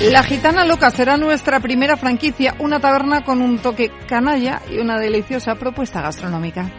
[0.00, 4.98] La Gitana Loca será nuestra primera franquicia, una taberna con un toque canalla y una
[4.98, 6.70] deliciosa propuesta gastronómica.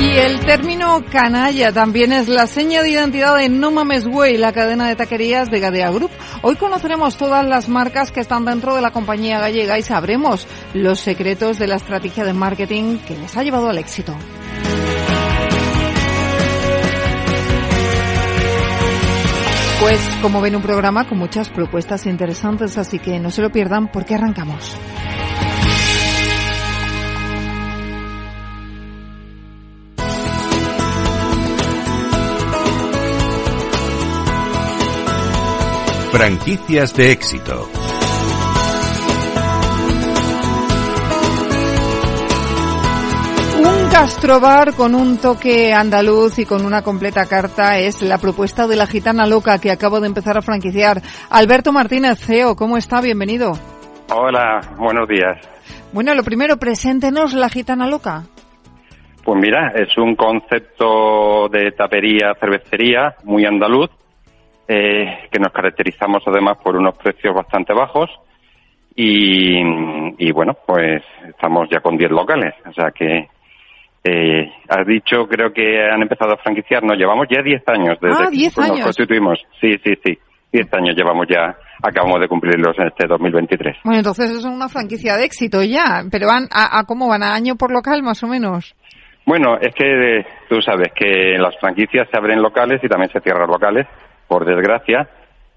[0.00, 4.52] Y el término canalla también es la seña de identidad de No Mames Way, la
[4.52, 6.10] cadena de taquerías de Gadea Group.
[6.42, 11.00] Hoy conoceremos todas las marcas que están dentro de la compañía gallega y sabremos los
[11.00, 14.14] secretos de la estrategia de marketing que les ha llevado al éxito.
[19.80, 23.90] Pues como ven un programa con muchas propuestas interesantes, así que no se lo pierdan
[23.90, 24.76] porque arrancamos.
[36.12, 37.79] Franquicias de éxito.
[43.92, 48.86] Gastrobar con un toque andaluz y con una completa carta es la propuesta de la
[48.86, 51.02] gitana loca que acabo de empezar a franquiciar.
[51.28, 53.00] Alberto Martínez, CEO, ¿cómo está?
[53.00, 53.52] Bienvenido.
[54.14, 55.38] Hola, buenos días.
[55.92, 58.22] Bueno, lo primero, preséntenos la gitana loca.
[59.24, 63.90] Pues mira, es un concepto de tapería, cervecería muy andaluz,
[64.68, 68.08] eh, que nos caracterizamos además por unos precios bastante bajos
[68.94, 69.58] y,
[70.18, 73.28] y bueno, pues estamos ya con 10 locales, o sea que
[74.02, 78.24] eh, has dicho, creo que han empezado a franquiciar, nos llevamos ya 10 años desde
[78.24, 79.38] Ah, que 10 nos constituimos.
[79.60, 80.18] Sí, sí, sí,
[80.52, 83.76] 10 años llevamos ya, acabamos de cumplirlos en este 2023.
[83.84, 87.34] Bueno, entonces es una franquicia de éxito ya, pero van a, a cómo van a
[87.34, 88.74] año por local más o menos.
[89.26, 93.20] Bueno, es que eh, tú sabes que las franquicias se abren locales y también se
[93.20, 93.86] cierran locales,
[94.26, 95.08] por desgracia.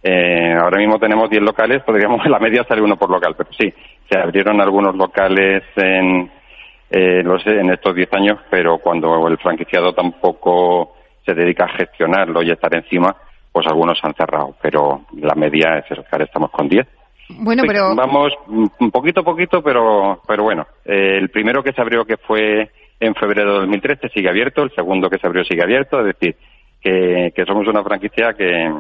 [0.04, 3.74] Eh, ahora mismo tenemos 10 locales, podríamos, la media sale uno por local, pero sí,
[4.10, 6.30] se abrieron algunos locales en,
[6.96, 10.94] eh, no sé, en estos 10 años, pero cuando el franquiciado tampoco
[11.26, 13.16] se dedica a gestionarlo y a estar encima,
[13.52, 16.86] pues algunos han cerrado, pero la media es ahora estamos con 10.
[17.30, 20.68] Bueno, Sí, pero Vamos mm, un poquito a poquito, pero, pero bueno.
[20.86, 24.62] Eh, el primero que se abrió, que fue en febrero de 2013, sigue abierto.
[24.62, 26.00] El segundo que se abrió sigue abierto.
[26.00, 26.36] Es decir,
[26.80, 28.72] que, que somos una franquicia que,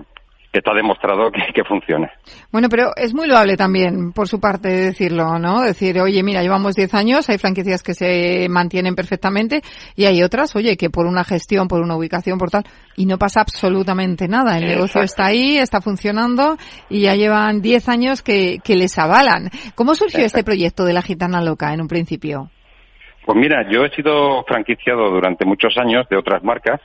[0.53, 2.12] que está demostrado que, que funciona.
[2.52, 5.62] Bueno, pero es muy loable también, por su parte, decirlo, ¿no?
[5.62, 9.62] Decir, oye, mira, llevamos 10 años, hay franquicias que se mantienen perfectamente
[9.96, 12.64] y hay otras, oye, que por una gestión, por una ubicación, por tal,
[12.96, 14.59] y no pasa absolutamente nada.
[14.59, 19.50] El negocio está ahí, está funcionando y ya llevan 10 años que, que les avalan.
[19.74, 22.52] ¿Cómo surgió este proyecto de la Gitana Loca en un principio?
[23.25, 26.80] Pues mira, yo he sido franquiciado durante muchos años de otras marcas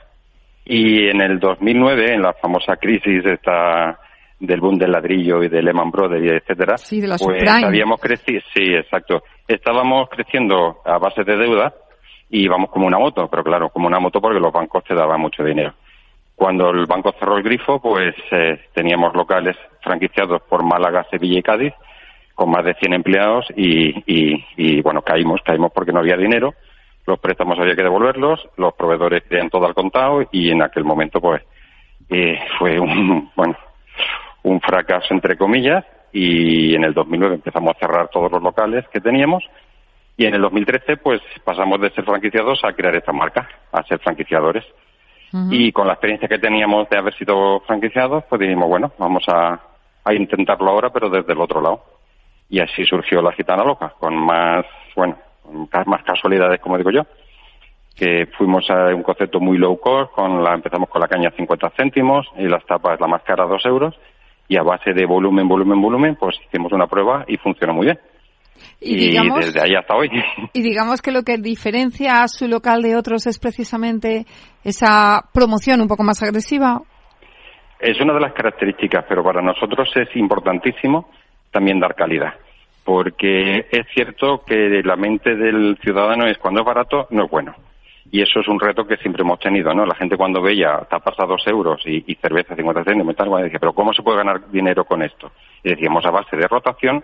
[0.71, 3.99] y en el 2009, en la famosa crisis esta
[4.39, 7.65] del boom del ladrillo y de Lehman Brothers, y etcétera, Sí, de la pues subprime.
[7.67, 9.23] habíamos crecido, sí, exacto.
[9.47, 11.73] Estábamos creciendo a base de deuda
[12.29, 15.19] y íbamos como una moto, pero claro, como una moto porque los bancos te daban
[15.19, 15.73] mucho dinero.
[16.35, 21.43] Cuando el banco cerró el grifo, pues eh, teníamos locales franquiciados por Málaga, Sevilla y
[21.43, 21.73] Cádiz,
[22.35, 26.53] con más de 100 empleados y, y, y, bueno, caímos, caímos porque no había dinero,
[27.09, 31.19] los préstamos había que devolverlos, los proveedores querían todo al contado y en aquel momento
[31.19, 31.41] pues
[32.09, 33.57] eh, fue un, bueno,
[34.43, 39.01] un fracaso entre comillas y en el 2009 empezamos a cerrar todos los locales que
[39.01, 39.43] teníamos
[40.15, 43.99] y en el 2013 pues pasamos de ser franquiciados a crear esta marca, a ser
[43.99, 44.65] franquiciadores.
[45.51, 49.59] Y con la experiencia que teníamos de haber sido franquiciados, pues dijimos, bueno, vamos a,
[50.03, 51.85] a intentarlo ahora, pero desde el otro lado.
[52.49, 54.65] Y así surgió la Gitana Loca, con más,
[54.95, 55.19] bueno,
[55.85, 57.03] más casualidades, como digo yo,
[57.95, 61.35] que fuimos a un concepto muy low cost, con la, empezamos con la caña a
[61.35, 63.95] 50 céntimos y las tapas la más cara a 2 euros,
[64.47, 67.99] y a base de volumen, volumen, volumen, pues hicimos una prueba y funcionó muy bien.
[68.81, 70.09] Y, Y, desde ahí hasta hoy.
[70.53, 74.25] y digamos que lo que diferencia a su local de otros es precisamente
[74.63, 76.81] esa promoción un poco más agresiva.
[77.79, 81.09] Es una de las características, pero para nosotros es importantísimo
[81.51, 82.33] también dar calidad.
[82.89, 87.53] Porque es cierto que la mente del ciudadano es cuando es barato, no es bueno.
[88.11, 89.85] Y eso es un reto que siempre hemos tenido, ¿no?
[89.85, 93.15] La gente cuando veía tapas a dos euros y, y cerveza a 50 céntimos y
[93.15, 95.31] tal, bueno, decía, pero ¿cómo se puede ganar dinero con esto?
[95.63, 97.03] Y decíamos, a base de rotación,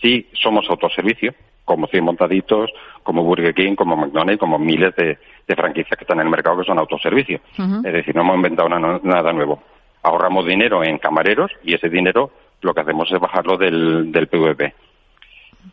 [0.00, 1.34] sí somos autoservicio,
[1.66, 2.70] como 100 montaditos,
[3.02, 6.56] como Burger King, como McDonald's, como miles de, de franquicias que están en el mercado
[6.56, 7.40] que son autoservicio.
[7.84, 9.62] Es decir, no hemos inventado na- nada nuevo.
[10.02, 12.30] Ahorramos dinero en camareros y ese dinero
[12.62, 14.72] lo que hacemos es bajarlo del, del PVP.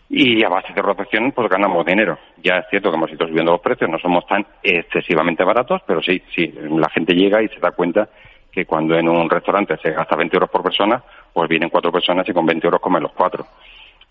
[0.09, 2.17] Y a base de rotación, pues ganamos dinero.
[2.43, 6.01] Ya es cierto que hemos ido subiendo los precios, no somos tan excesivamente baratos, pero
[6.01, 8.09] sí, sí, la gente llega y se da cuenta
[8.51, 11.03] que cuando en un restaurante se gasta 20 euros por persona,
[11.33, 13.47] pues vienen cuatro personas y con 20 euros comen los cuatro.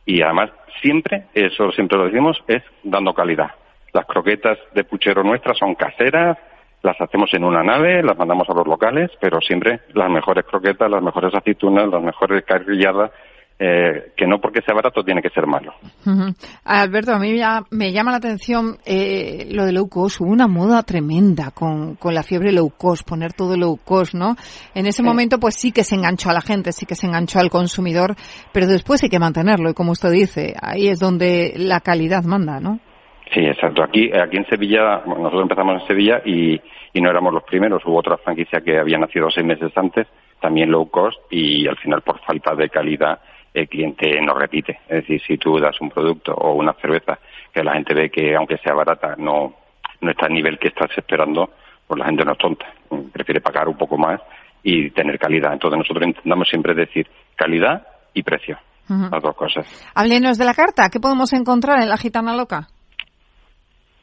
[0.04, 0.50] Y además,
[0.80, 3.52] siempre, eso siempre lo decimos, es dando calidad.
[3.92, 6.36] Las croquetas de puchero nuestras son caseras,
[6.82, 10.90] las hacemos en una nave, las mandamos a los locales, pero siempre las mejores croquetas,
[10.90, 13.12] las mejores aceitunas, las mejores carrilladas,
[13.64, 15.72] eh, que no porque sea barato tiene que ser malo.
[16.64, 20.20] Alberto, a mí ya me llama la atención eh, lo de low cost.
[20.20, 24.34] Hubo una moda tremenda con, con la fiebre low cost, poner todo low cost, ¿no?
[24.74, 27.38] En ese momento, pues sí que se enganchó a la gente, sí que se enganchó
[27.38, 28.16] al consumidor,
[28.52, 29.70] pero después hay que mantenerlo.
[29.70, 32.80] Y como usted dice, ahí es donde la calidad manda, ¿no?
[33.32, 33.84] Sí, exacto.
[33.84, 36.60] Aquí, aquí en Sevilla, nosotros empezamos en Sevilla y,
[36.92, 37.80] y no éramos los primeros.
[37.86, 40.08] Hubo otra franquicia que había nacido seis meses antes,
[40.40, 43.20] también low cost, y al final por falta de calidad
[43.54, 44.80] el cliente no repite.
[44.88, 47.18] Es decir, si tú das un producto o una cerveza
[47.52, 49.54] que la gente ve que aunque sea barata no,
[50.00, 51.50] no está al nivel que estás esperando,
[51.86, 52.66] pues la gente no es tonta.
[53.12, 54.20] Prefiere pagar un poco más
[54.62, 55.52] y tener calidad.
[55.52, 57.06] Entonces nosotros intentamos siempre decir
[57.36, 58.58] calidad y precio.
[58.88, 59.66] Las dos cosas.
[59.94, 60.90] Háblenos de la carta.
[60.90, 62.68] ¿Qué podemos encontrar en la gitana loca?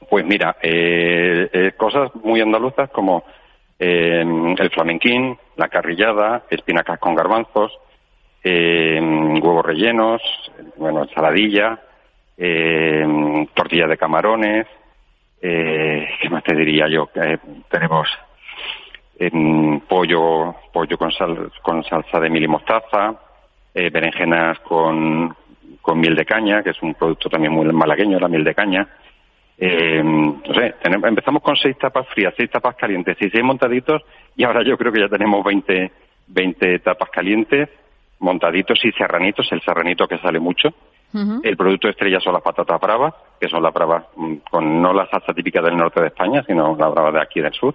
[0.09, 3.23] Pues mira, eh, eh, cosas muy andaluzas como
[3.77, 4.23] eh,
[4.57, 7.71] el flamenquín, la carrillada, espinacas con garbanzos,
[8.43, 8.99] eh,
[9.41, 10.21] huevos rellenos,
[10.77, 11.79] bueno, ensaladilla,
[12.37, 14.67] eh, tortilla de camarones,
[15.41, 17.09] eh, ¿qué más te diría yo?
[17.15, 17.37] Eh,
[17.69, 18.07] tenemos
[19.17, 23.15] em, pollo, pollo con, sal, con salsa de mil y mostaza,
[23.73, 25.35] eh, berenjenas con,
[25.81, 28.87] con miel de caña, que es un producto también muy malagueño, la miel de caña.
[29.57, 34.01] Eh, no sé, empezamos con seis tapas frías, seis tapas calientes y seis montaditos
[34.37, 35.91] y ahora yo creo que ya tenemos 20,
[36.27, 37.67] 20 tapas calientes
[38.19, 40.69] montaditos y serranitos, el serranito que sale mucho.
[41.41, 45.07] El producto estrella son las patatas bravas, que son las bravas mm, con no la
[45.07, 47.73] salsa típica del norte de España, sino la brava de aquí del sur.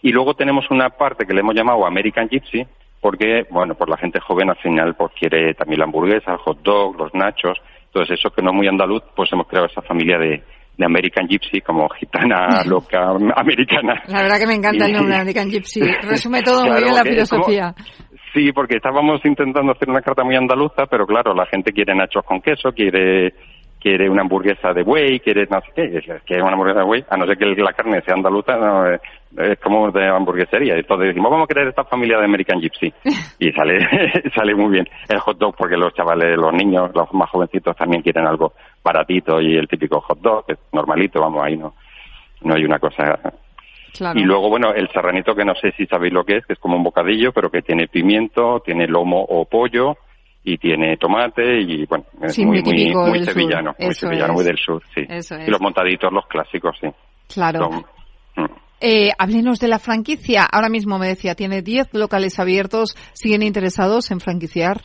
[0.00, 2.64] Y luego tenemos una parte que le hemos llamado American Gypsy,
[3.00, 6.62] porque, bueno, por la gente joven al final pues quiere también la hamburguesa, el hot
[6.62, 10.16] dog, los nachos, entonces eso que no es muy andaluz, pues hemos creado esa familia
[10.16, 10.42] de,
[10.76, 14.02] de American Gypsy, como gitana, loca, americana.
[14.08, 15.80] La verdad que me encanta el nombre American Gypsy.
[16.02, 17.74] Resume todo muy bien la filosofía.
[18.36, 22.22] Sí, porque estábamos intentando hacer una carta muy andaluza, pero claro, la gente quiere nachos
[22.22, 23.32] con queso, quiere
[23.80, 27.16] quiere una hamburguesa de buey, quiere no sé qué, quiere una hamburguesa de buey, a
[27.16, 30.74] no ser que la carne sea andaluza, no, es como de hamburguesería.
[30.74, 32.92] Entonces decimos, vamos a crear esta familia de American Gypsy.
[33.38, 33.78] Y sale,
[34.34, 34.86] sale muy bien.
[35.08, 38.52] El hot dog, porque los chavales, los niños, los más jovencitos también quieren algo
[38.84, 41.74] baratito y el típico hot dog, que es normalito, vamos, ahí no,
[42.42, 43.18] no hay una cosa
[44.14, 46.58] y luego, bueno, el serranito, que no sé si sabéis lo que es, que es
[46.58, 49.96] como un bocadillo, pero que tiene pimiento, tiene lomo o pollo
[50.44, 54.82] y tiene tomate y, bueno, es muy, muy, muy sevillano, muy sevillano, muy del sur,
[54.94, 55.02] sí.
[55.04, 56.88] Y los montaditos, los clásicos, sí.
[57.32, 57.70] Claro.
[58.36, 58.44] Mm.
[58.80, 60.44] Eh, háblenos de la franquicia.
[60.44, 62.94] Ahora mismo me decía, tiene 10 locales abiertos.
[63.14, 64.82] ¿Siguen interesados en franquiciar?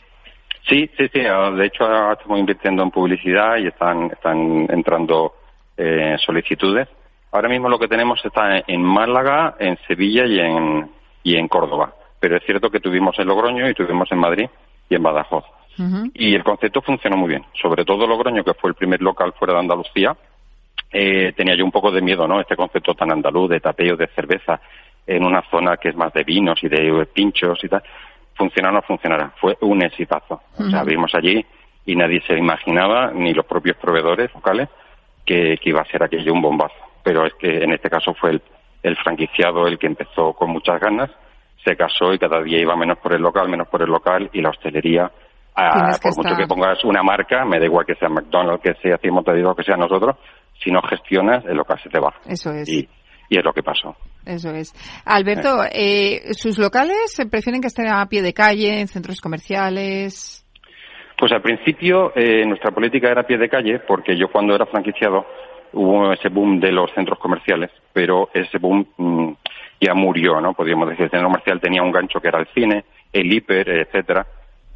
[0.68, 1.20] Sí, sí, sí.
[1.20, 5.34] Ah, de hecho, estamos invirtiendo en publicidad y están, están entrando
[5.76, 6.88] eh, solicitudes
[7.32, 10.90] Ahora mismo lo que tenemos está en Málaga, en Sevilla y en,
[11.22, 11.94] y en Córdoba.
[12.20, 14.48] Pero es cierto que tuvimos en Logroño y tuvimos en Madrid
[14.88, 15.44] y en Badajoz.
[16.12, 17.46] Y el concepto funcionó muy bien.
[17.60, 20.14] Sobre todo Logroño, que fue el primer local fuera de Andalucía,
[20.92, 22.38] eh, tenía yo un poco de miedo, ¿no?
[22.38, 24.60] Este concepto tan andaluz de tapeo de cerveza
[25.06, 27.82] en una zona que es más de vinos y de pinchos y tal.
[28.34, 29.32] Funcionará o no funcionará.
[29.40, 30.42] Fue un exitazo.
[30.58, 31.44] O sea, abrimos allí
[31.86, 34.68] y nadie se imaginaba, ni los propios proveedores locales,
[35.24, 38.40] que iba a ser aquello un bombazo pero es que en este caso fue
[38.82, 41.10] el, franquiciado el que empezó con muchas ganas,
[41.64, 44.40] se casó y cada día iba menos por el local, menos por el local y
[44.40, 45.10] la hostelería,
[45.54, 48.98] ah, por mucho que pongas una marca, me da igual que sea McDonald's, que sea
[48.98, 50.16] Cimo, te digo que sea nosotros,
[50.62, 52.12] si no gestionas, el local se te va.
[52.26, 52.68] Eso es.
[52.68, 52.88] Y,
[53.30, 53.96] es lo que pasó.
[54.26, 54.74] Eso es.
[55.06, 60.42] Alberto, eh, ¿sus locales prefieren que estén a pie de calle, en centros comerciales?
[61.16, 64.66] Pues al principio eh, nuestra política era a pie de calle, porque yo cuando era
[64.66, 65.24] franquiciado
[65.72, 69.32] hubo ese boom de los centros comerciales, pero ese boom mm,
[69.80, 70.54] ya murió, ¿no?
[70.54, 74.26] Podríamos decir, el centro comercial tenía un gancho que era el cine, el hiper, etcétera.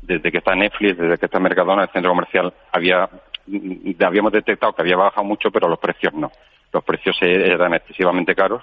[0.02, 3.08] Desde que está Netflix, desde que está Mercadona, el centro comercial había,
[3.46, 6.30] mm, habíamos detectado que había bajado mucho, pero los precios no.
[6.72, 8.62] Los precios eran excesivamente caros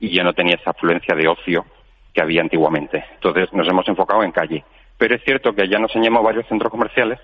[0.00, 1.64] y ya no tenía esa afluencia de ocio
[2.12, 3.04] que había antiguamente.
[3.14, 4.64] Entonces nos hemos enfocado en calle.
[4.98, 7.18] Pero es cierto que ya nos enseñamos varios centros comerciales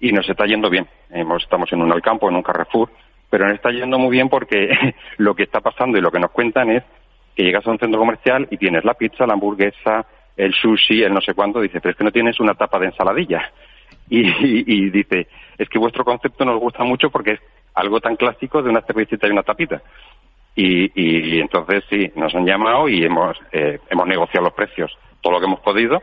[0.00, 0.86] y nos está yendo bien.
[1.38, 2.90] estamos en un Alcampo, en un Carrefour,
[3.32, 4.68] pero nos está yendo muy bien porque
[5.16, 6.84] lo que está pasando y lo que nos cuentan es
[7.34, 10.04] que llegas a un centro comercial y tienes la pizza, la hamburguesa,
[10.36, 12.86] el sushi, el no sé cuánto, dice, pero es que no tienes una tapa de
[12.86, 13.50] ensaladilla.
[14.10, 17.40] Y, y, dice, es que vuestro concepto nos gusta mucho porque es
[17.74, 19.80] algo tan clásico de una cervecita y una tapita.
[20.54, 25.34] Y, y, entonces sí, nos han llamado y hemos, eh, hemos negociado los precios, todo
[25.34, 26.02] lo que hemos podido,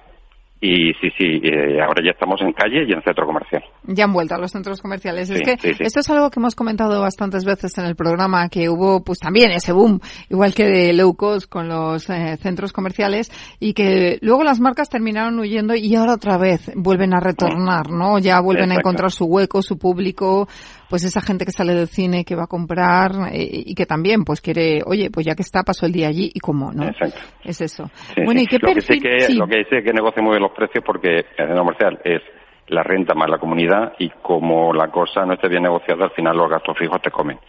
[0.62, 3.64] y sí, sí, eh, ahora ya estamos en calle y en centro comercial.
[3.84, 5.30] Ya han vuelto a los centros comerciales.
[5.30, 9.02] es que esto es algo que hemos comentado bastantes veces en el programa, que hubo
[9.02, 13.74] pues también ese boom, igual que de low cost con los eh, centros comerciales, y
[13.74, 18.20] que luego las marcas terminaron huyendo y ahora otra vez vuelven a retornar, ¿no?
[18.20, 20.50] Ya vuelven a encontrar su hueco, su público,
[20.90, 24.24] pues esa gente que sale del cine, que va a comprar eh, y que también
[24.24, 26.84] pues quiere, oye, pues ya que está, pasó el día allí y cómo, ¿no?
[26.84, 27.20] Exacto.
[27.44, 27.90] Es eso.
[28.26, 29.02] bueno, ¿y qué lo perfil?
[29.02, 32.22] Que que, Lo que sé que negocia muy bien los precios porque el comercial es
[32.68, 36.36] la renta más la comunidad y como la cosa no esté bien negociada, al final
[36.36, 37.40] los gastos fijos te comen.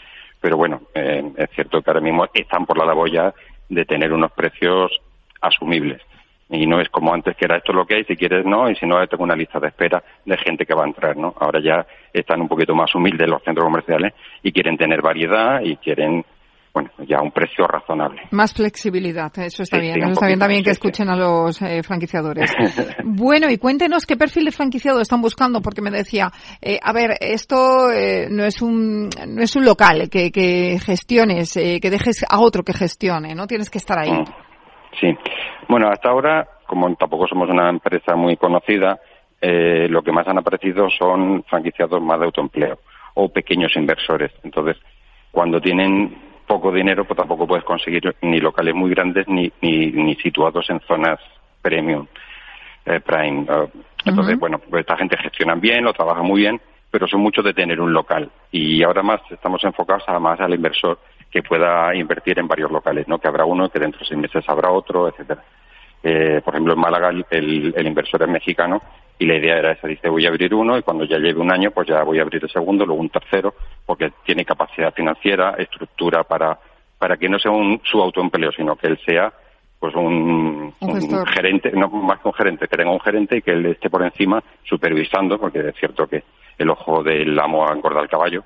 [0.41, 3.35] Pero bueno, eh, es cierto que ahora mismo están por la labor ya
[3.69, 4.91] de tener unos precios
[5.41, 6.01] asumibles
[6.51, 8.75] y no es como antes que era esto lo que hay, si quieres no, y
[8.75, 11.33] si no tengo una lista de espera de gente que va a entrar, ¿no?
[11.39, 15.77] Ahora ya están un poquito más humildes los centros comerciales y quieren tener variedad y
[15.77, 16.25] quieren
[16.73, 18.23] bueno, ya un precio razonable.
[18.31, 19.99] Más flexibilidad, eso está bien.
[19.99, 22.53] eso está bien también que escuchen a los eh, franquiciadores.
[23.05, 26.31] bueno, y cuéntenos qué perfil de franquiciado están buscando, porque me decía,
[26.63, 31.55] eh, a ver, esto eh, no es un no es un local que, que gestiones,
[31.55, 33.49] que dejes a otro que gestione, ¿no?
[33.49, 34.13] Tienes que estar ahí.
[34.13, 34.50] Mm.
[34.99, 35.17] Sí.
[35.69, 38.99] Bueno, hasta ahora, como tampoco somos una empresa muy conocida,
[39.41, 42.79] eh, lo que más han aparecido son franquiciados más de autoempleo
[43.15, 44.33] o pequeños inversores.
[44.43, 44.77] Entonces,
[45.31, 46.15] cuando tienen
[46.47, 51.21] poco dinero, pues tampoco puedes conseguir ni locales muy grandes ni, ni, situados en zonas
[51.63, 52.07] premium,
[52.87, 53.47] eh, prime.
[54.05, 57.55] entonces, bueno, pues esta gente gestiona bien, lo trabaja muy bien, pero son muchos de
[57.55, 58.31] tener un local.
[58.51, 60.99] Y ahora más estamos enfocados a más al inversor
[61.31, 63.19] que pueda invertir en varios locales, ¿no?
[63.19, 65.43] Que habrá uno, que dentro de seis meses habrá otro, etcétera.
[66.03, 68.81] Eh, por ejemplo, en Málaga el, el, inversor es mexicano
[69.19, 71.53] y la idea era esa, dice voy a abrir uno y cuando ya lleve un
[71.53, 75.57] año pues ya voy a abrir el segundo, luego un tercero, porque tiene capacidad financiera,
[75.59, 76.59] estructura para,
[76.99, 79.31] para que no sea un, su autoempleo, sino que él sea
[79.79, 83.53] pues un, un, gerente, no más que un gerente, que tenga un gerente y que
[83.53, 86.23] él esté por encima supervisando, porque es cierto que
[86.59, 88.45] el ojo del amo engorda el caballo,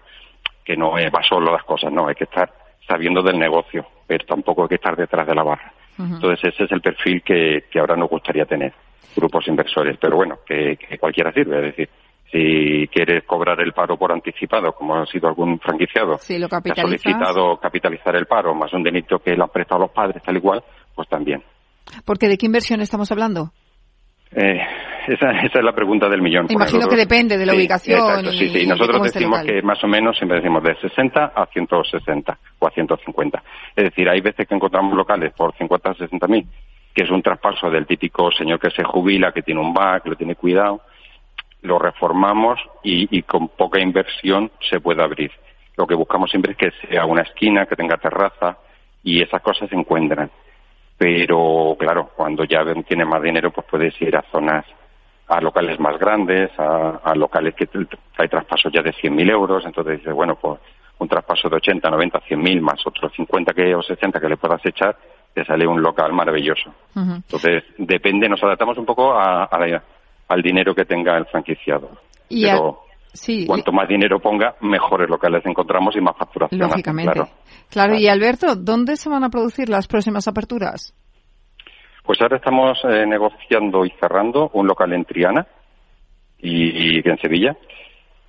[0.65, 4.63] que no va solo las cosas, no, hay que estar sabiendo del negocio, pero tampoco
[4.63, 5.73] hay que estar detrás de la barra.
[5.99, 8.73] Entonces ese es el perfil que, que ahora nos gustaría tener,
[9.15, 9.97] grupos inversores.
[10.01, 11.89] Pero bueno, que, cualquiera sirve, es decir,
[12.31, 17.59] si quieres cobrar el paro por anticipado, como ha sido algún franquiciado, que ha solicitado
[17.59, 20.65] capitalizar el paro, más un delito que le han prestado los padres, tal y cual,
[20.95, 21.43] pues también.
[22.05, 23.53] Porque ¿de qué inversión estamos hablando?
[24.35, 24.61] Eh,
[25.07, 26.47] esa, esa, es la pregunta del millón.
[26.49, 28.25] Imagino que depende de la ubicación.
[28.33, 28.67] sí, sí.
[28.67, 33.43] Nosotros decimos que más o menos siempre decimos de 60 a 160 o a 150.
[33.77, 36.47] Es decir, hay veces que encontramos locales por 50 a 60 mil,
[36.95, 40.11] que es un traspaso del típico señor que se jubila, que tiene un bar, que
[40.11, 40.81] lo tiene cuidado.
[41.63, 45.31] Lo reformamos y, y con poca inversión se puede abrir.
[45.77, 48.59] Lo que buscamos siempre es que sea una esquina, que tenga terraza
[49.03, 50.31] y esas cosas se encuentran
[51.05, 54.65] pero claro, cuando ya tiene más dinero, pues puedes ir a zonas,
[55.29, 57.69] a locales más grandes, a, locales que
[58.17, 60.59] hay traspasos ya de 100.000 euros, entonces dices, bueno, pues
[60.99, 64.65] un traspaso de 80, 90, 100.000 más otros 50 que, o 60 que le puedas
[64.65, 64.97] echar,
[65.35, 66.73] te sale un local maravilloso.
[66.97, 69.45] Entonces, depende, nos adaptamos un poco a,
[70.29, 71.91] al dinero que tenga el franquiciado.
[72.31, 72.47] Y
[73.15, 73.47] Sí.
[73.47, 76.61] Cuanto más dinero ponga, mejores locales encontramos y más facturación.
[76.61, 77.23] Lógicamente.
[77.71, 77.95] Claro.
[77.95, 80.95] Y Alberto, ¿dónde se van a producir las próximas aperturas?
[82.03, 85.47] Pues ahora estamos eh, negociando y cerrando un local en Triana
[86.39, 87.57] y en Sevilla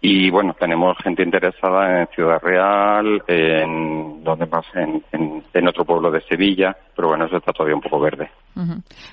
[0.08, 5.04] y bueno, tenemos gente interesada en Ciudad Real, en donde más, en,
[5.52, 8.30] en, otro pueblo de Sevilla, pero bueno, eso está todavía un poco verde.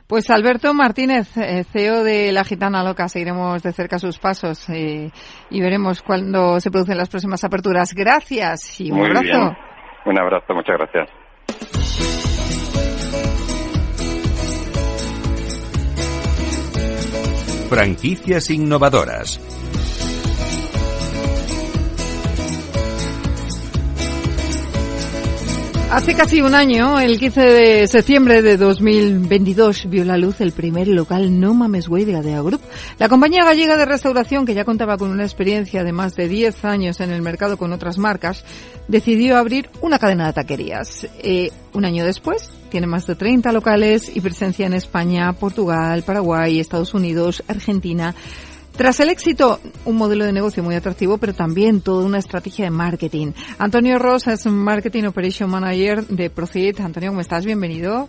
[0.06, 5.60] Pues Alberto Martínez, eh, CEO de La Gitana Loca, seguiremos de cerca sus pasos y
[5.60, 7.92] veremos cuándo se producen las próximas aperturas.
[7.94, 9.56] Gracias y un abrazo.
[10.04, 11.08] Un abrazo, muchas gracias.
[17.68, 19.40] Franquicias innovadoras
[25.92, 30.88] Hace casi un año, el 15 de septiembre de 2022, vio la luz el primer
[30.88, 32.62] local No Mames de Adea Group.
[32.98, 36.64] La compañía gallega de restauración, que ya contaba con una experiencia de más de 10
[36.64, 38.42] años en el mercado con otras marcas,
[38.88, 41.06] decidió abrir una cadena de taquerías.
[41.18, 46.58] Eh, un año después, tiene más de 30 locales y presencia en España, Portugal, Paraguay,
[46.58, 48.14] Estados Unidos, Argentina,
[48.76, 52.70] tras el éxito, un modelo de negocio muy atractivo, pero también toda una estrategia de
[52.70, 53.32] marketing.
[53.58, 56.80] Antonio Ross es Marketing Operation Manager de Proceed.
[56.80, 57.44] Antonio, ¿cómo estás?
[57.44, 58.08] Bienvenido.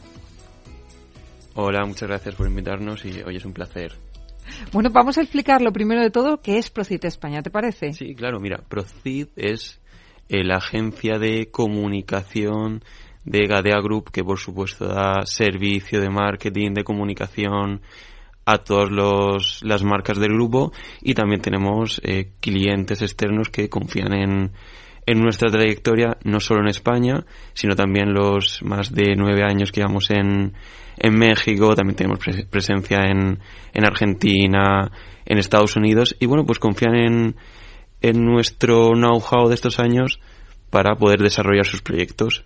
[1.55, 3.93] Hola, muchas gracias por invitarnos y hoy es un placer.
[4.72, 7.93] Bueno, vamos a explicar lo primero de todo qué es Procit España, ¿te parece?
[7.93, 9.79] Sí, claro, mira, Procit es
[10.29, 12.84] eh, la agencia de comunicación
[13.25, 17.82] de Gadea Group que por supuesto da servicio de marketing, de comunicación
[18.45, 24.51] a todas las marcas del grupo y también tenemos eh, clientes externos que confían en,
[25.05, 29.81] en nuestra trayectoria, no solo en España, sino también los más de nueve años que
[29.81, 30.53] llevamos en,
[30.97, 32.19] en México, también tenemos
[32.50, 33.39] presencia en,
[33.73, 34.91] en Argentina,
[35.25, 37.35] en Estados Unidos, y bueno, pues confían en,
[38.01, 40.19] en nuestro know-how de estos años
[40.74, 42.44] para poder desarrollar sus proyectos.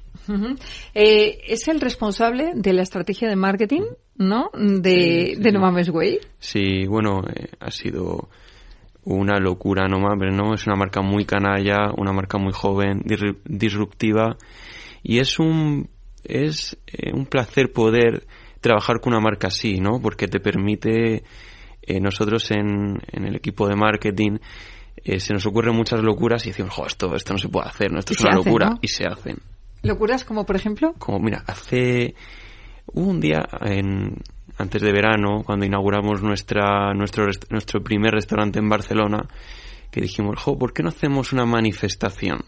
[0.94, 3.84] Eh, es el responsable de la estrategia de marketing,
[4.18, 4.52] ¿no?
[4.54, 6.20] De, de No Mames Way.
[6.38, 8.28] Sí, bueno, eh, ha sido
[9.06, 10.54] una locura, no mames, ¿no?
[10.54, 13.02] Es una marca muy canalla, una marca muy joven,
[13.46, 14.36] disruptiva,
[15.02, 15.90] y es un,
[16.26, 18.28] es eh, un placer poder
[18.60, 20.02] trabajar con una marca así, ¿no?
[20.02, 21.24] Porque te permite,
[22.02, 24.40] nosotros en, en el equipo de marketing,
[25.04, 27.92] eh, se nos ocurren muchas locuras y decimos, jo, esto, esto no se puede hacer,
[27.92, 28.00] ¿no?
[28.00, 29.38] esto es una locura, y se hacen.
[29.84, 30.94] ¿Locuras como, por ejemplo?
[30.98, 32.16] Como, mira, hace
[32.94, 34.18] un día, en,
[34.58, 39.28] antes de verano, cuando inauguramos nuestra, nuestro, nuestro primer restaurante en Barcelona,
[39.92, 42.44] que dijimos, jo, ¿por qué no hacemos una manifestación?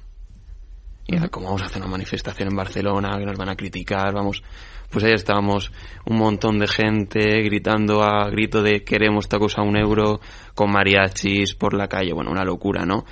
[1.09, 3.17] Y era, ¿cómo vamos a hacer una manifestación en Barcelona?
[3.17, 4.43] Que nos van a criticar, vamos
[4.91, 5.71] pues ahí estábamos
[6.05, 10.19] un montón de gente gritando a grito de queremos tacos a un euro
[10.55, 13.05] con mariachis por la calle, bueno, una locura, ¿no?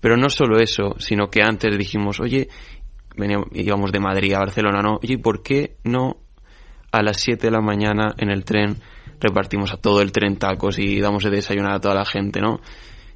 [0.00, 2.48] Pero no solo eso, sino que antes dijimos, oye,
[3.16, 4.98] veníamos, íbamos de Madrid a Barcelona, ¿no?
[5.02, 6.16] Oye, ¿por qué no
[6.92, 8.76] a las 7 de la mañana en el tren
[9.20, 12.60] repartimos a todo el tren tacos y damos de desayunar a toda la gente, ¿no?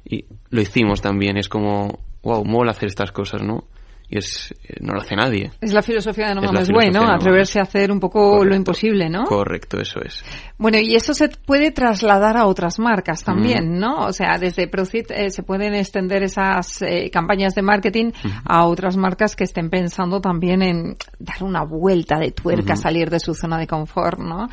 [0.05, 3.68] Y lo hicimos también, es como, wow, mola hacer estas cosas, ¿no?
[4.09, 5.51] Y es eh, no lo hace nadie.
[5.61, 7.03] Es la filosofía de No Mames Way, ¿no?
[7.03, 9.25] Atreverse a hacer un poco lo imposible, ¿no?
[9.25, 10.23] Correcto, eso es.
[10.57, 14.05] Bueno, y eso se puede trasladar a otras marcas también, ¿no?
[14.05, 18.11] O sea, desde Procit eh, se pueden extender esas eh, campañas de marketing
[18.45, 23.19] a otras marcas que estén pensando también en dar una vuelta de tuerca, salir de
[23.19, 24.47] su zona de confort, ¿no?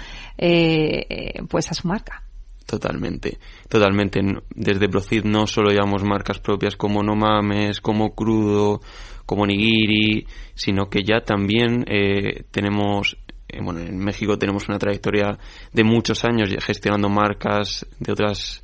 [1.48, 2.22] pues a su marca.
[2.66, 3.38] Totalmente,
[3.68, 4.20] totalmente.
[4.50, 8.80] Desde Procid no solo llevamos marcas propias como No Mames, como Crudo,
[9.26, 15.36] como nigiri, sino que ya también eh, tenemos, eh, bueno, en México tenemos una trayectoria
[15.72, 18.62] de muchos años gestionando marcas de otras,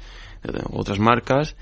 [0.71, 1.57] otras marcas,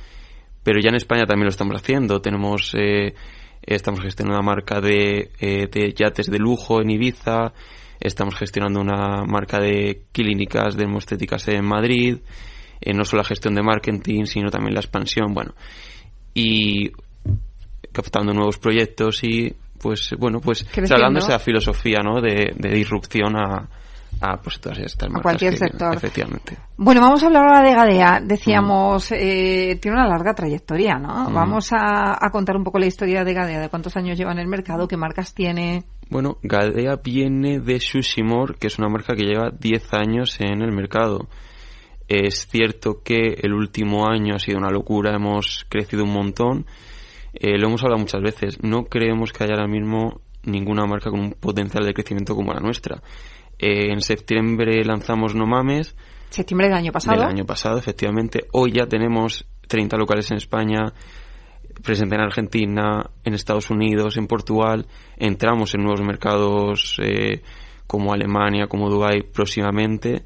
[0.63, 2.21] pero ya en España también lo estamos haciendo.
[2.21, 3.15] Tenemos, eh,
[3.63, 7.55] estamos gestionando una marca de, de yates de lujo en Ibiza,
[7.99, 12.19] estamos gestionando una marca de clínicas de hemostéticas en Madrid,
[12.95, 15.55] no solo la gestión de marketing, sino también la expansión, bueno.
[16.35, 16.93] Y
[17.93, 22.21] captando nuevos proyectos y pues bueno pues hablando de esa filosofía ¿no?
[22.21, 23.69] de, disrupción a,
[24.21, 25.95] a pues todas estas marcas a cualquier sector.
[25.95, 26.59] efectivamente.
[26.77, 28.21] Bueno vamos a hablar ahora de Gadea.
[28.23, 33.25] Decíamos eh, tiene una larga trayectoria no vamos a, a, contar un poco la historia
[33.25, 35.85] de Gadea de cuántos años lleva en el mercado qué marcas tiene.
[36.11, 40.73] Bueno Gadea viene de Sushimor que es una marca que lleva 10 años en el
[40.73, 41.29] mercado.
[42.07, 46.67] Es cierto que el último año ha sido una locura hemos crecido un montón
[47.33, 51.21] eh, lo hemos hablado muchas veces, no creemos que haya ahora mismo ninguna marca con
[51.21, 53.03] un potencial de crecimiento como la nuestra.
[53.59, 55.95] Eh, en septiembre lanzamos No Mames.
[56.31, 57.19] Septiembre del año pasado.
[57.21, 58.47] Del año pasado, efectivamente.
[58.53, 60.93] Hoy ya tenemos 30 locales en España,
[61.83, 64.87] presente en Argentina, en Estados Unidos, en Portugal.
[65.17, 67.43] Entramos en nuevos mercados eh,
[67.87, 70.25] como Alemania, como Dubai próximamente.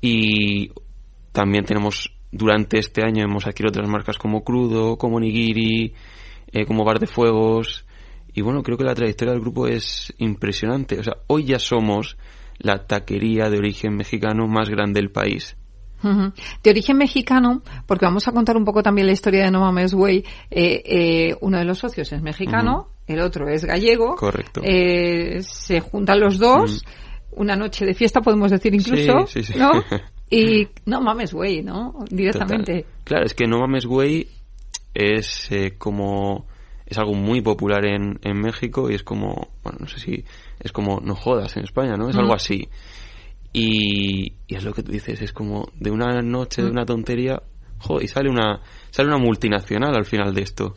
[0.00, 0.70] Y
[1.32, 5.94] también tenemos durante este año hemos adquirido otras marcas como Crudo, como Nigiri,
[6.52, 7.86] eh, como Bar de Fuegos.
[8.34, 10.98] Y bueno, creo que la trayectoria del grupo es impresionante.
[10.98, 12.16] O sea, hoy ya somos
[12.58, 15.56] la taquería de origen mexicano más grande del país.
[16.62, 19.94] De origen mexicano, porque vamos a contar un poco también la historia de No Mames
[19.94, 20.22] Way.
[20.50, 24.14] Eh, eh, uno de los socios es mexicano, el otro es gallego.
[24.16, 24.60] Correcto.
[24.60, 26.84] se juntan los dos.
[27.36, 29.72] Una noche de fiesta, podemos decir incluso, sí, sí, ¿no?
[30.30, 31.94] Y no mames, güey, ¿no?
[32.10, 32.86] Directamente.
[33.04, 34.28] Claro, es que no mames, güey
[34.94, 36.46] es eh, como
[36.86, 40.24] es algo muy popular en, en México y es como, bueno, no sé si
[40.60, 42.08] es como no jodas en España, ¿no?
[42.08, 42.68] Es algo así.
[43.52, 47.42] Y, y, es lo que tú dices, es como de una noche, de una tontería,
[47.78, 48.60] joder, y sale una,
[48.90, 50.74] sale una multinacional al final de esto.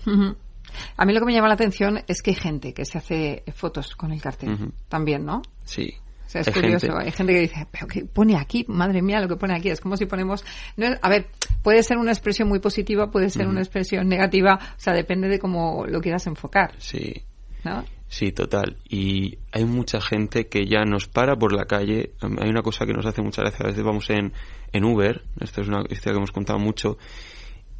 [0.96, 3.44] A mí lo que me llama la atención es que hay gente que se hace
[3.54, 5.42] fotos con el cartel también, ¿no?
[5.66, 5.94] Sí.
[6.28, 6.96] O sea, es curioso.
[6.98, 8.66] Hay gente que dice, pero ¿qué pone aquí?
[8.68, 9.70] Madre mía, lo que pone aquí.
[9.70, 10.44] Es como si ponemos...
[10.76, 11.28] No a ver,
[11.63, 14.60] puede ser una expresión muy positiva, puede ser una expresión negativa.
[14.78, 16.74] O sea, depende de cómo lo quieras enfocar.
[16.78, 17.24] Sí.
[17.63, 17.84] ¿No?
[18.10, 18.78] Sí, total.
[18.90, 22.12] Y hay mucha gente que ya nos para por la calle.
[22.22, 23.66] Hay una cosa que nos hace mucha gracia.
[23.66, 24.32] A veces vamos en,
[24.74, 26.98] en Uber, esto es una historia que hemos contado mucho,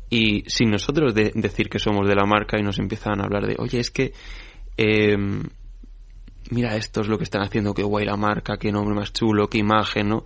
[0.10, 3.45] y sin nosotros de- decir que somos de la marca y nos empiezan a hablar
[3.45, 4.13] de, oye, es que,
[4.77, 5.43] em,
[6.51, 9.49] mira, esto es lo que están haciendo, qué guay la marca, qué nombre más chulo,
[9.49, 10.23] qué imagen, ¿no?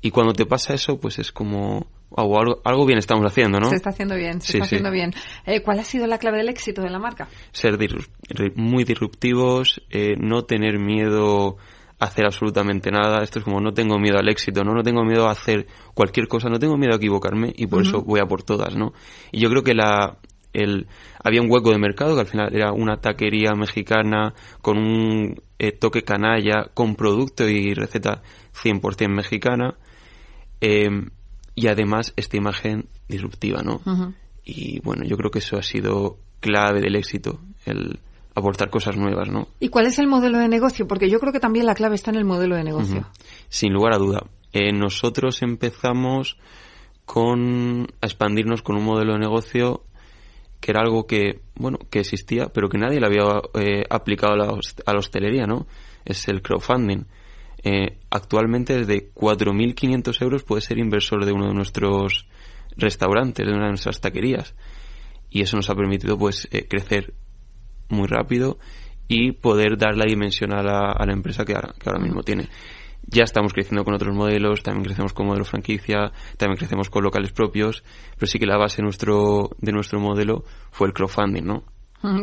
[0.00, 3.68] Y cuando te pasa eso, pues es como, wow, algo, algo bien estamos haciendo, ¿no?
[3.68, 4.74] Se está haciendo bien, se Sí, está sí.
[4.74, 5.12] haciendo bien.
[5.46, 7.28] Eh, ¿Cuál ha sido la clave del éxito de la marca?
[7.52, 7.78] ser
[8.56, 11.56] muy disruptivos, eh, no tener miedo
[12.00, 13.22] a hacer absolutamente nada.
[13.22, 14.74] Esto es como no tengo miedo al éxito, ¿no?
[14.74, 18.02] No tengo miedo a hacer cualquier cosa, no tengo miedo a equivocarme y por eso
[18.02, 18.92] voy a por todas, ¿no?
[19.30, 20.18] Y yo creo que la
[20.52, 20.86] el
[21.22, 25.72] había un hueco de mercado que al final era una taquería mexicana con un eh,
[25.72, 28.22] toque canalla, con producto y receta
[28.54, 29.76] 100% mexicana
[30.60, 30.90] eh,
[31.54, 33.80] y además esta imagen disruptiva, ¿no?
[34.44, 38.00] Y bueno, yo creo que eso ha sido clave del éxito, el
[38.34, 39.48] aportar cosas nuevas, ¿no?
[39.60, 40.86] ¿Y cuál es el modelo de negocio?
[40.86, 43.06] Porque yo creo que también la clave está en el modelo de negocio.
[43.48, 44.24] Sin lugar a duda.
[44.52, 46.38] Eh, nosotros empezamos
[47.04, 49.82] con a expandirnos con un modelo de negocio
[50.62, 54.36] que era algo que, bueno, que existía, pero que nadie le había eh, aplicado a
[54.36, 54.44] la,
[54.86, 55.66] a la hostelería, ¿no?
[56.04, 57.04] Es el crowdfunding.
[57.64, 62.28] Eh, actualmente desde 4.500 euros puede ser inversor de uno de nuestros
[62.76, 64.54] restaurantes, de una de nuestras taquerías.
[65.30, 67.12] Y eso nos ha permitido, pues, eh, crecer
[67.88, 68.58] muy rápido
[69.08, 72.22] y poder dar la dimensión a la, a la empresa que ahora, que ahora mismo
[72.22, 72.48] tiene.
[73.12, 77.32] Ya estamos creciendo con otros modelos, también crecemos con modelo franquicia, también crecemos con locales
[77.32, 77.84] propios,
[78.16, 81.62] pero sí que la base nuestro, de nuestro modelo fue el crowdfunding, ¿no?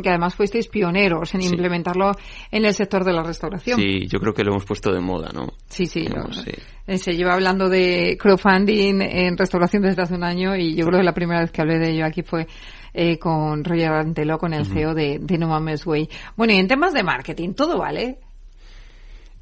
[0.04, 1.48] Que además fuisteis pioneros en Sí.
[1.52, 2.12] implementarlo
[2.52, 3.80] en el sector de la restauración.
[3.80, 5.54] Sí, yo creo que lo hemos puesto de moda, ¿no?
[5.70, 6.52] Sí, sí, Hemos, sí.
[6.86, 11.00] eh, Se lleva hablando de crowdfunding en restauración desde hace un año y yo creo
[11.00, 12.46] que la primera vez que hablé de ello aquí fue
[12.94, 16.10] eh, con Roger Antelo, con el CEO de, de No Mames Way.
[16.36, 18.18] Bueno, y en temas de marketing, todo vale.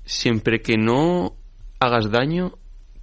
[0.08, 1.34] Siempre que no
[1.80, 2.54] hagas daño,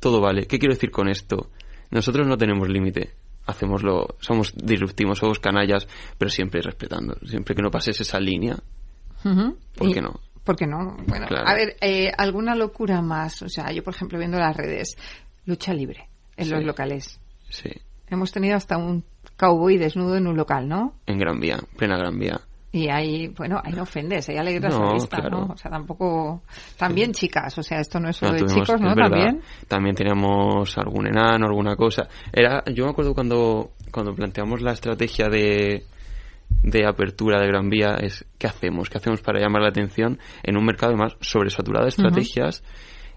[0.01, 0.47] todo vale.
[0.47, 1.51] ¿Qué quiero decir con esto?
[1.91, 3.13] Nosotros no tenemos límite.
[3.47, 5.87] Hacemoslo, somos disruptivos, somos canallas,
[6.17, 7.15] pero siempre respetando.
[7.27, 8.57] Siempre que no pases esa línea.
[9.77, 10.19] ¿por qué no?
[10.43, 10.97] ¿Por qué no?
[11.07, 11.47] Bueno, Claro.
[11.47, 13.43] a ver, eh, alguna locura más.
[13.43, 14.97] O sea, yo, por ejemplo, viendo las redes,
[15.45, 17.21] lucha libre en los locales.
[17.51, 17.71] Sí.
[18.09, 19.05] Hemos tenido hasta un
[19.37, 20.95] cowboy desnudo en un local, ¿no?
[21.07, 22.41] En Gran Vía, plena Gran Vía.
[22.75, 25.43] Y ahí, bueno, ahí no ofendes, ahí alegras No, la vista, claro.
[25.43, 25.53] ¿no?
[25.53, 26.43] O sea, tampoco...
[26.77, 28.97] También chicas, o sea, esto no es solo No, de chicos, ¿no?
[28.97, 29.41] También.
[29.69, 32.09] También teníamos algún enano, alguna cosa.
[32.33, 35.85] Era, yo me acuerdo cuando, cuando planteamos la estrategia de,
[36.65, 38.91] de apertura de Gran Vía, es ¿qué hacemos?
[38.91, 42.65] ¿Qué hacemos para llamar la atención en un mercado además sobresaturado de estrategias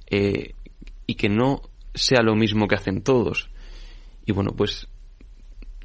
[0.05, 0.51] eh,
[1.07, 1.61] y que no
[1.95, 3.49] sea lo mismo que hacen todos?
[4.23, 4.87] Y bueno, pues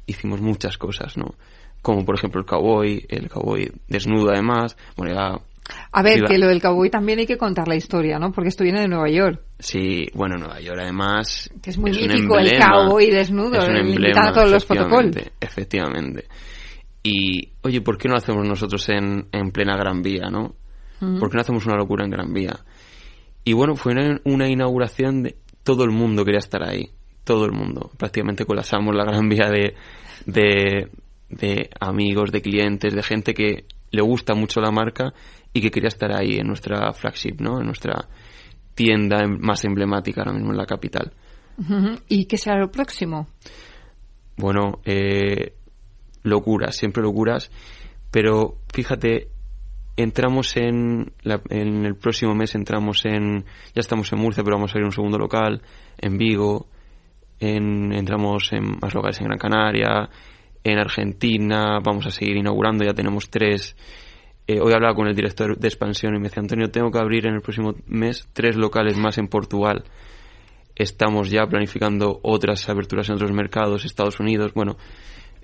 [0.05, 1.33] hicimos muchas cosas, ¿no?
[1.83, 5.39] Como por ejemplo el cowboy, el cowboy desnudo además, bueno, era
[5.91, 8.31] A ver, que lo del cowboy también hay que contar la historia, ¿no?
[8.31, 9.41] Porque esto viene de Nueva York.
[9.59, 11.51] Sí, bueno, Nueva York además.
[11.61, 14.65] Que es muy un mítico el cowboy desnudo, es un le emblema, a todos los
[14.65, 15.11] protocol.
[15.39, 16.25] efectivamente.
[17.03, 20.55] Y, oye, ¿por qué no hacemos nosotros en, en plena Gran Vía, no?
[21.19, 22.57] ¿Por qué no hacemos una locura en Gran Vía?
[23.43, 25.35] Y bueno, fue una, una inauguración de.
[25.63, 26.91] Todo el mundo quería estar ahí.
[27.25, 27.91] Todo el mundo.
[27.97, 29.75] Prácticamente colapsamos la Gran Vía de,
[30.25, 30.89] de,
[31.39, 35.13] de amigos, de clientes, de gente que le gusta mucho la marca
[35.53, 37.59] y que quería estar ahí en nuestra flagship, ¿no?
[37.59, 38.07] En nuestra
[38.75, 41.13] tienda em- más emblemática ahora mismo en la capital.
[42.09, 43.27] ¿Y qué será lo próximo?
[44.37, 45.53] Bueno, eh,
[46.23, 47.51] locuras, siempre locuras,
[48.09, 49.27] pero fíjate,
[49.95, 54.73] entramos en, la- en el próximo mes, entramos en, ya estamos en Murcia, pero vamos
[54.73, 55.61] a ir a un segundo local,
[55.99, 56.67] en Vigo,
[57.39, 60.09] en, entramos en más locales en Gran Canaria,
[60.63, 63.75] en Argentina, vamos a seguir inaugurando, ya tenemos tres.
[64.47, 67.25] Eh, hoy hablaba con el director de expansión y me decía, Antonio, tengo que abrir
[67.27, 69.83] en el próximo mes tres locales más en Portugal.
[70.75, 74.53] Estamos ya planificando otras aberturas en otros mercados, Estados Unidos.
[74.53, 74.75] Bueno,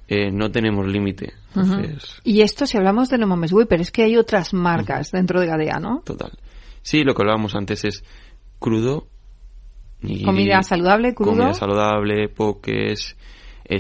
[0.07, 1.33] eh, no tenemos límite.
[1.55, 5.39] Entonces, Y esto si hablamos de No Mames pero es que hay otras marcas dentro
[5.39, 6.01] de Gadea, ¿no?
[6.03, 6.31] total.
[6.81, 8.03] Sí, lo que hablábamos antes es
[8.57, 9.07] crudo.
[10.01, 11.31] y- Comida saludable, crudo.
[11.31, 13.15] Comida saludable, pokés,
[13.69, 13.79] eh,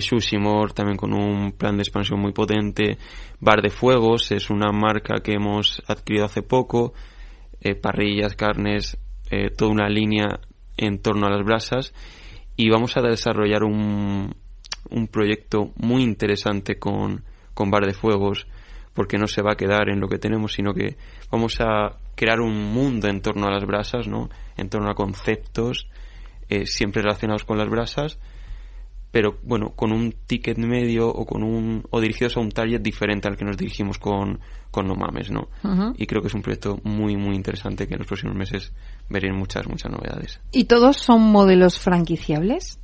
[0.73, 2.97] también con un plan de expansión muy potente.
[3.39, 6.93] Bar de Fuegos es una marca que hemos adquirido hace poco.
[7.61, 8.97] eh, parrillas, carnes,
[9.29, 10.39] eh, toda una línea
[10.77, 11.93] en torno a las brasas.
[12.55, 14.33] Y vamos a desarrollar un,
[14.89, 17.23] un proyecto muy interesante con,
[17.53, 18.47] con Bar de Fuegos,
[18.93, 20.97] porque no se va a quedar en lo que tenemos, sino que
[21.31, 24.29] vamos a crear un mundo en torno a las brasas, ¿no?
[24.57, 25.87] En torno a conceptos
[26.49, 28.19] eh, siempre relacionados con las brasas,
[29.11, 33.27] pero bueno, con un ticket medio o con un o dirigidos a un target diferente
[33.27, 35.49] al que nos dirigimos con, con No Mames, ¿no?
[35.97, 38.71] Y creo que es un proyecto muy, muy interesante que en los próximos meses
[39.09, 40.39] veré muchas, muchas novedades.
[40.51, 42.79] ¿Y todos son modelos franquiciables?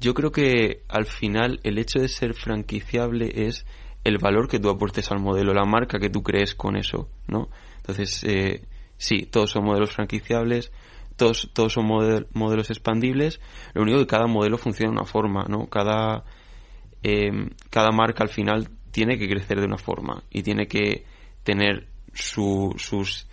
[0.00, 3.64] Yo creo que al final el hecho de ser franquiciable es
[4.04, 7.48] el valor que tú aportes al modelo, la marca que tú crees con eso, ¿no?
[7.78, 8.62] Entonces, eh,
[8.98, 10.70] sí, todos son modelos franquiciables,
[11.16, 13.40] todos, todos son modelos expandibles,
[13.74, 15.66] lo único que cada modelo funciona de una forma, ¿no?
[15.66, 16.24] Cada,
[17.02, 17.30] eh,
[17.70, 21.04] cada marca al final tiene que crecer de una forma y tiene que
[21.42, 23.26] tener sus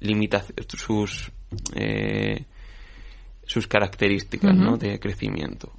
[0.00, 1.30] limitaciones, sus,
[1.74, 2.44] eh,
[3.44, 4.76] sus características ¿no?
[4.76, 5.72] de crecimiento.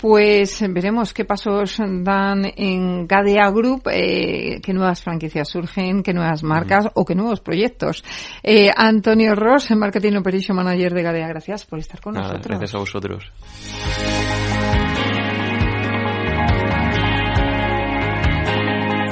[0.00, 6.42] Pues veremos qué pasos dan en Gadea Group, eh, qué nuevas franquicias surgen, qué nuevas
[6.42, 8.02] marcas o qué nuevos proyectos.
[8.42, 12.46] Eh, Antonio Ross, Marketing Operation Manager de Gadea, gracias por estar con nosotros.
[12.46, 13.30] Gracias a vosotros.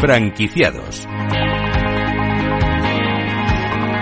[0.00, 1.06] Franquiciados.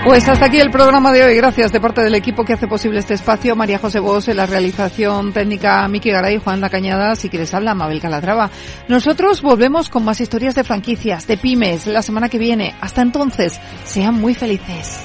[0.07, 1.35] Pues hasta aquí el programa de hoy.
[1.35, 3.57] Gracias de parte del equipo que hace posible este espacio.
[3.57, 7.75] María José Bos en la realización técnica, Miki Garay, Juan La Cañada, si quieres habla,
[7.75, 8.49] Mabel Calatrava.
[8.87, 12.77] Nosotros volvemos con más historias de franquicias, de pymes, la semana que viene.
[12.81, 15.05] Hasta entonces, sean muy felices.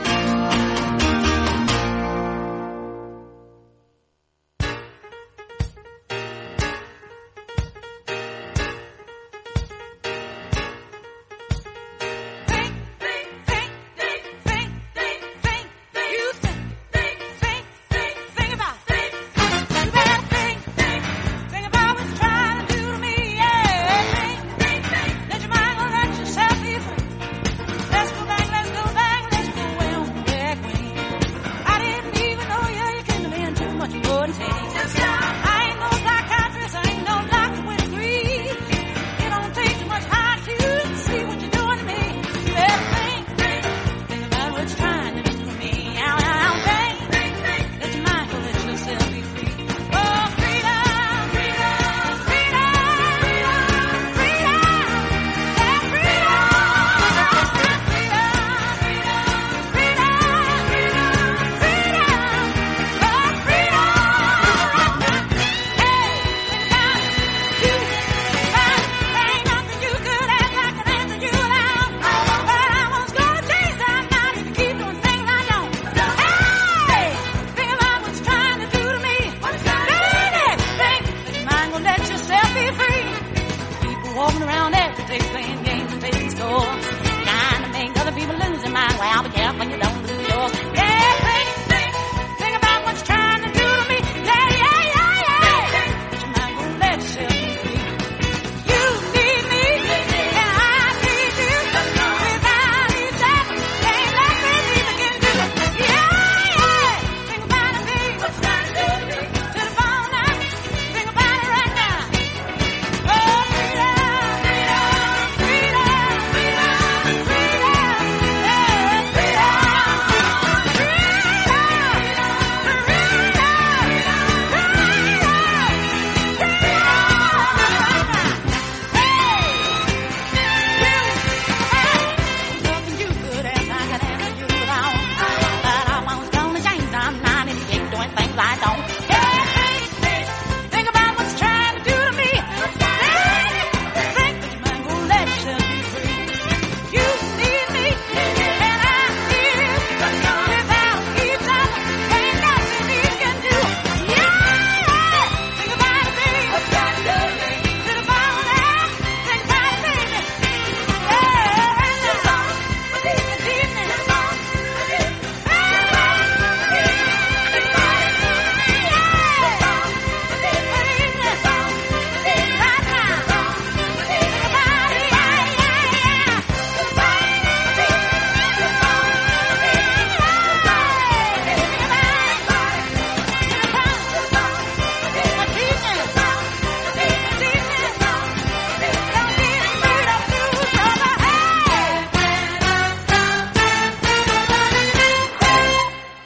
[84.41, 87.00] around every day playing games and taking.